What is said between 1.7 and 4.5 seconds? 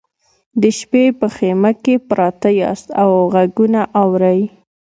کې پراته یاست او غږونه اورئ